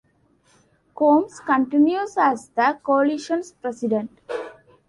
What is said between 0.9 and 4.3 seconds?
Combs continues as the Coalition's president.